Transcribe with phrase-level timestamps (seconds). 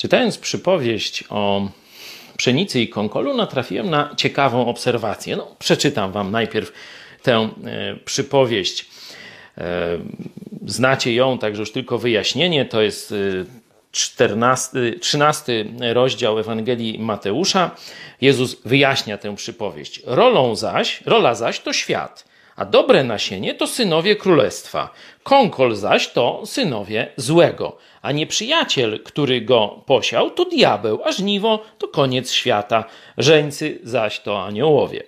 [0.00, 1.68] Czytając przypowieść o
[2.36, 5.36] pszenicy i konkolu, natrafiłem na ciekawą obserwację.
[5.36, 6.72] No, przeczytam wam najpierw
[7.22, 8.86] tę e, przypowieść.
[9.58, 9.98] E,
[10.66, 12.64] znacie ją, także już tylko wyjaśnienie.
[12.64, 13.14] To jest
[13.92, 17.70] 14, 13 rozdział Ewangelii Mateusza.
[18.20, 20.02] Jezus wyjaśnia tę przypowieść.
[20.04, 22.24] Rolą zaś, rola zaś to świat,
[22.60, 24.90] a dobre nasienie to synowie królestwa.
[25.22, 31.88] Konkol zaś to synowie złego, a nieprzyjaciel, który go posiał, to diabeł, a żniwo to
[31.88, 32.84] koniec świata,
[33.18, 35.02] żeńcy zaś to aniołowie.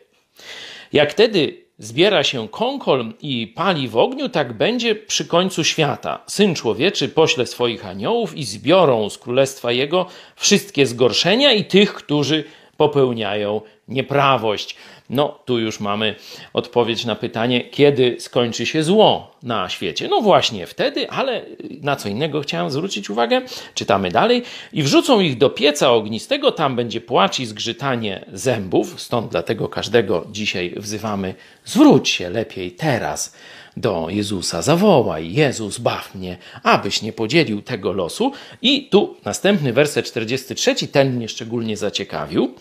[0.93, 6.25] Jak tedy zbiera się konkol i pali w ogniu, tak będzie przy końcu świata.
[6.27, 12.45] Syn człowieczy pośle swoich aniołów i zbiorą z królestwa jego wszystkie zgorszenia i tych, którzy
[12.77, 14.77] popełniają nieprawość.
[15.11, 16.15] No, tu już mamy
[16.53, 20.09] odpowiedź na pytanie, kiedy skończy się zło na świecie.
[20.09, 21.43] No właśnie wtedy, ale
[21.83, 23.43] na co innego chciałem zwrócić uwagę.
[23.75, 24.43] Czytamy dalej.
[24.73, 29.01] I wrzucą ich do pieca ognistego, tam będzie płacz i zgrzytanie zębów.
[29.01, 33.37] Stąd dlatego każdego dzisiaj wzywamy, zwróć się lepiej teraz
[33.77, 34.63] do Jezusa.
[34.63, 38.33] Zawołaj, Jezus, baw mnie, abyś nie podzielił tego losu.
[38.63, 42.55] I tu następny werset 43, ten mnie szczególnie zaciekawił.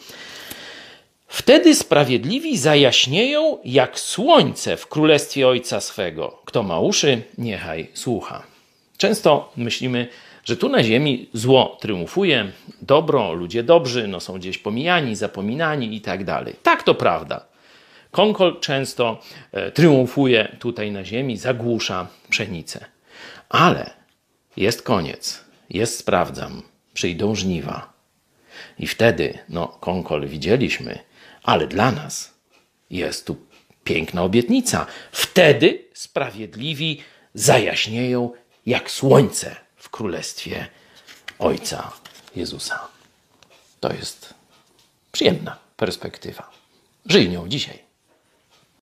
[1.32, 6.42] Wtedy sprawiedliwi zajaśnieją jak słońce w królestwie Ojca swego.
[6.46, 8.44] Kto ma uszy, niechaj słucha.
[8.98, 10.08] Często myślimy,
[10.46, 16.02] że tu na ziemi zło triumfuje, dobro, ludzie dobrzy no są gdzieś pomijani, zapominani i
[16.02, 16.56] tak dalej.
[16.64, 17.46] Tak to prawda.
[18.12, 19.20] Konkol często
[19.52, 22.86] e, triumfuje tutaj na ziemi, zagłusza pszenicę.
[23.50, 23.90] Ale
[24.58, 26.62] jest koniec, jest sprawdzam,
[26.94, 27.94] przyjdą żniwa.
[28.80, 31.00] I wtedy, no, konkol widzieliśmy,
[31.44, 32.34] ale dla nas
[32.90, 33.36] jest tu
[33.84, 34.86] piękna obietnica.
[35.12, 37.02] Wtedy sprawiedliwi
[37.34, 38.32] zajaśnieją
[38.66, 40.68] jak słońce w królestwie
[41.40, 41.92] Ojca
[42.36, 42.88] Jezusa.
[43.80, 44.34] To jest
[45.12, 46.52] przyjemna perspektywa.
[47.06, 47.91] Żyj nią dzisiaj.